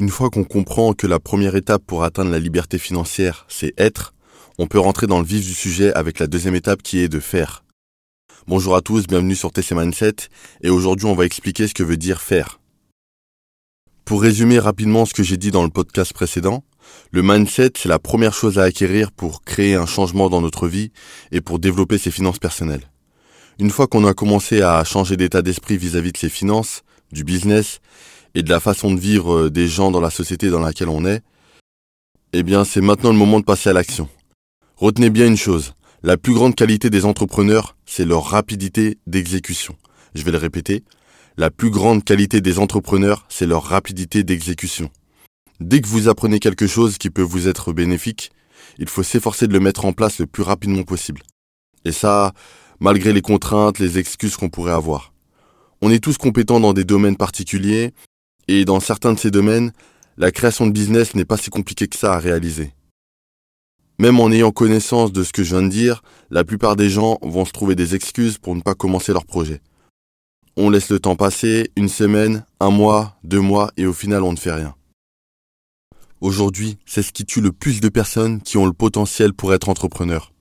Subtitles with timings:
[0.00, 4.14] Une fois qu'on comprend que la première étape pour atteindre la liberté financière, c'est être,
[4.56, 7.20] on peut rentrer dans le vif du sujet avec la deuxième étape qui est de
[7.20, 7.64] faire.
[8.46, 10.14] Bonjour à tous, bienvenue sur TC Mindset,
[10.62, 12.60] et aujourd'hui on va expliquer ce que veut dire faire.
[14.06, 16.64] Pour résumer rapidement ce que j'ai dit dans le podcast précédent,
[17.10, 20.92] le mindset c'est la première chose à acquérir pour créer un changement dans notre vie
[21.30, 22.90] et pour développer ses finances personnelles.
[23.58, 27.80] Une fois qu'on a commencé à changer d'état d'esprit vis-à-vis de ses finances, du business
[28.34, 31.04] et de la façon de vivre euh, des gens dans la société dans laquelle on
[31.04, 31.22] est,
[32.32, 34.08] eh bien c'est maintenant le moment de passer à l'action.
[34.76, 39.76] Retenez bien une chose, la plus grande qualité des entrepreneurs, c'est leur rapidité d'exécution.
[40.14, 40.82] Je vais le répéter,
[41.36, 44.90] la plus grande qualité des entrepreneurs, c'est leur rapidité d'exécution.
[45.60, 48.30] Dès que vous apprenez quelque chose qui peut vous être bénéfique,
[48.78, 51.22] il faut s'efforcer de le mettre en place le plus rapidement possible.
[51.84, 52.32] Et ça,
[52.78, 55.12] malgré les contraintes, les excuses qu'on pourrait avoir.
[55.82, 57.92] On est tous compétents dans des domaines particuliers,
[58.52, 59.72] et dans certains de ces domaines,
[60.16, 62.74] la création de business n'est pas si compliquée que ça à réaliser.
[64.00, 67.18] Même en ayant connaissance de ce que je viens de dire, la plupart des gens
[67.22, 69.60] vont se trouver des excuses pour ne pas commencer leur projet.
[70.56, 74.32] On laisse le temps passer, une semaine, un mois, deux mois, et au final on
[74.32, 74.74] ne fait rien.
[76.20, 79.68] Aujourd'hui, c'est ce qui tue le plus de personnes qui ont le potentiel pour être
[79.68, 80.32] entrepreneurs.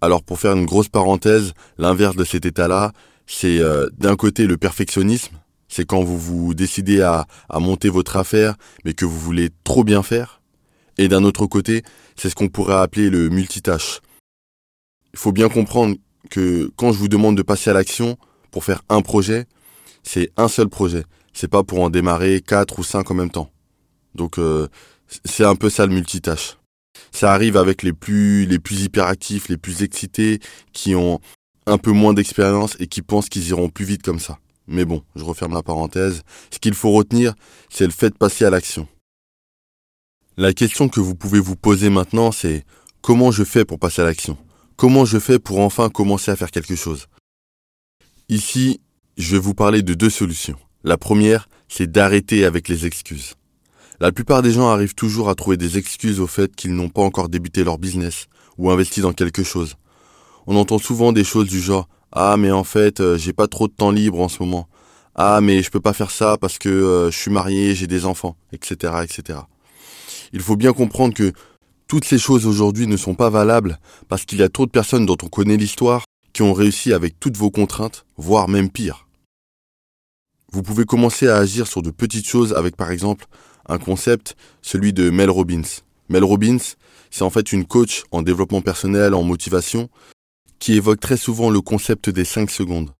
[0.00, 2.92] Alors pour faire une grosse parenthèse, l'inverse de cet état-là,
[3.26, 5.36] c'est euh, d'un côté le perfectionnisme,
[5.68, 7.26] c'est quand vous vous décidez à,
[7.58, 10.40] monter votre affaire, mais que vous voulez trop bien faire.
[10.98, 11.82] Et d'un autre côté,
[12.16, 14.00] c'est ce qu'on pourrait appeler le multitâche.
[15.12, 15.96] Il faut bien comprendre
[16.30, 18.16] que quand je vous demande de passer à l'action
[18.50, 19.46] pour faire un projet,
[20.02, 21.04] c'est un seul projet.
[21.32, 23.50] C'est pas pour en démarrer quatre ou cinq en même temps.
[24.14, 24.68] Donc euh,
[25.24, 26.58] c'est un peu ça le multitâche.
[27.10, 30.40] Ça arrive avec les plus les plus hyperactifs, les plus excités,
[30.72, 31.20] qui ont
[31.66, 34.38] un peu moins d'expérience et qui pensent qu'ils iront plus vite comme ça.
[34.66, 36.22] Mais bon, je referme la parenthèse.
[36.50, 37.34] Ce qu'il faut retenir,
[37.68, 38.88] c'est le fait de passer à l'action.
[40.36, 42.64] La question que vous pouvez vous poser maintenant, c'est
[43.02, 44.36] comment je fais pour passer à l'action?
[44.76, 47.06] Comment je fais pour enfin commencer à faire quelque chose?
[48.28, 48.80] Ici,
[49.16, 50.58] je vais vous parler de deux solutions.
[50.82, 53.34] La première, c'est d'arrêter avec les excuses.
[54.00, 57.02] La plupart des gens arrivent toujours à trouver des excuses au fait qu'ils n'ont pas
[57.02, 58.26] encore débuté leur business
[58.58, 59.76] ou investi dans quelque chose.
[60.46, 63.66] On entend souvent des choses du genre ah mais en fait euh, j'ai pas trop
[63.66, 64.68] de temps libre en ce moment.
[65.16, 68.06] Ah mais je peux pas faire ça parce que euh, je suis marié, j'ai des
[68.06, 69.40] enfants, etc., etc.
[70.32, 71.32] Il faut bien comprendre que
[71.88, 75.06] toutes ces choses aujourd'hui ne sont pas valables parce qu'il y a trop de personnes
[75.06, 79.06] dont on connaît l'histoire qui ont réussi avec toutes vos contraintes, voire même pire.
[80.52, 83.26] Vous pouvez commencer à agir sur de petites choses avec par exemple
[83.68, 85.62] un concept, celui de Mel Robbins.
[86.08, 86.58] Mel Robbins,
[87.10, 89.88] c'est en fait une coach en développement personnel, en motivation,
[90.58, 92.90] qui évoque très souvent le concept des 5 secondes.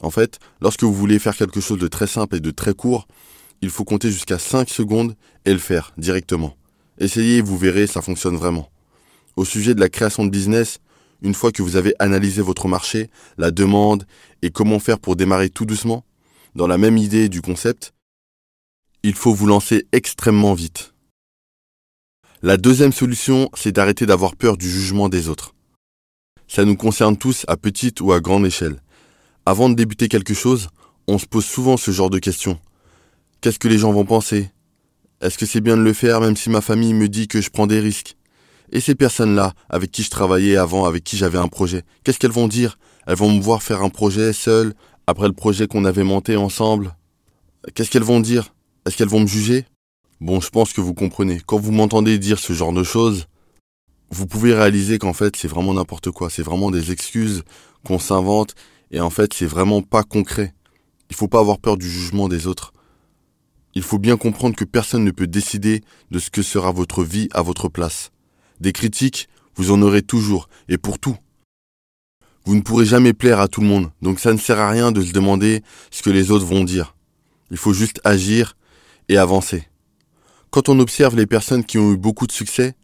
[0.00, 3.06] En fait, lorsque vous voulez faire quelque chose de très simple et de très court,
[3.62, 6.56] il faut compter jusqu'à 5 secondes et le faire directement.
[6.98, 8.70] Essayez, vous verrez, ça fonctionne vraiment.
[9.36, 10.78] Au sujet de la création de business,
[11.22, 14.06] une fois que vous avez analysé votre marché, la demande
[14.42, 16.04] et comment faire pour démarrer tout doucement,
[16.54, 17.92] dans la même idée du concept,
[19.02, 20.94] il faut vous lancer extrêmement vite.
[22.42, 25.55] La deuxième solution, c'est d'arrêter d'avoir peur du jugement des autres.
[26.48, 28.80] Ça nous concerne tous à petite ou à grande échelle.
[29.44, 30.68] Avant de débuter quelque chose,
[31.08, 32.58] on se pose souvent ce genre de questions.
[33.40, 34.50] Qu'est-ce que les gens vont penser?
[35.20, 37.50] Est-ce que c'est bien de le faire même si ma famille me dit que je
[37.50, 38.16] prends des risques?
[38.72, 42.32] Et ces personnes-là, avec qui je travaillais avant, avec qui j'avais un projet, qu'est-ce qu'elles
[42.32, 42.78] vont dire?
[43.06, 44.74] Elles vont me voir faire un projet seul,
[45.06, 46.96] après le projet qu'on avait monté ensemble?
[47.74, 48.54] Qu'est-ce qu'elles vont dire?
[48.84, 49.64] Est-ce qu'elles vont me juger?
[50.20, 51.40] Bon, je pense que vous comprenez.
[51.44, 53.26] Quand vous m'entendez dire ce genre de choses,
[54.16, 57.42] vous pouvez réaliser qu'en fait c'est vraiment n'importe quoi, c'est vraiment des excuses
[57.84, 58.54] qu'on s'invente
[58.90, 60.54] et en fait c'est vraiment pas concret.
[61.10, 62.72] Il faut pas avoir peur du jugement des autres.
[63.74, 67.28] Il faut bien comprendre que personne ne peut décider de ce que sera votre vie
[67.32, 68.10] à votre place.
[68.58, 71.16] Des critiques, vous en aurez toujours, et pour tout.
[72.46, 74.92] Vous ne pourrez jamais plaire à tout le monde, donc ça ne sert à rien
[74.92, 76.96] de se demander ce que les autres vont dire.
[77.50, 78.56] Il faut juste agir
[79.10, 79.68] et avancer.
[80.50, 82.76] Quand on observe les personnes qui ont eu beaucoup de succès,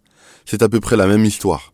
[0.45, 1.73] c'est à peu près la même histoire.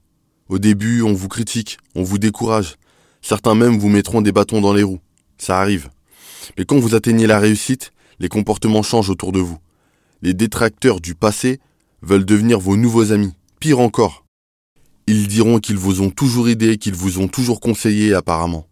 [0.49, 2.77] Au début, on vous critique, on vous décourage.
[3.21, 5.01] Certains même vous mettront des bâtons dans les roues.
[5.37, 5.91] Ça arrive.
[6.57, 9.59] Mais quand vous atteignez la réussite, les comportements changent autour de vous.
[10.23, 11.61] Les détracteurs du passé
[12.03, 13.35] veulent devenir vos nouveaux amis.
[13.61, 14.25] Pire encore.
[15.07, 18.67] Ils diront qu'ils vous ont toujours aidé, qu'ils vous ont toujours conseillé apparemment.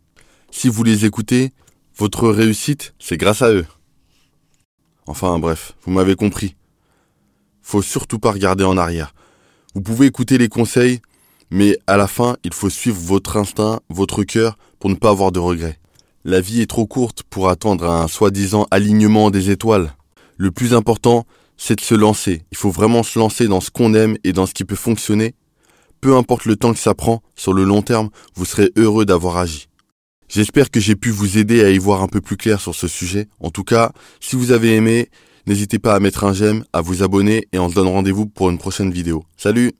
[0.51, 1.53] Si vous les écoutez,
[1.97, 3.67] votre réussite, c'est grâce à eux.
[5.07, 6.57] Enfin bref, vous m'avez compris.
[7.63, 9.15] Faut surtout pas regarder en arrière.
[9.76, 11.02] Vous pouvez écouter les conseils,
[11.50, 15.32] mais à la fin, il faut suivre votre instinct, votre cœur, pour ne pas avoir
[15.32, 15.78] de regrets.
[16.25, 19.94] La vie est trop courte pour attendre un soi-disant alignement des étoiles.
[20.38, 21.26] Le plus important,
[21.58, 22.46] c'est de se lancer.
[22.52, 25.34] Il faut vraiment se lancer dans ce qu'on aime et dans ce qui peut fonctionner.
[26.00, 29.37] Peu importe le temps que ça prend, sur le long terme, vous serez heureux d'avoir
[29.37, 29.69] agi.
[30.31, 32.88] J'espère que j'ai pu vous aider à y voir un peu plus clair sur ce
[32.88, 33.28] sujet.
[33.40, 35.11] En tout cas, si vous avez aimé,
[35.47, 38.51] n'hésitez pas à mettre un j'aime, à vous abonner et on se donne rendez-vous pour
[38.51, 39.25] une prochaine vidéo.
[39.37, 39.73] Salut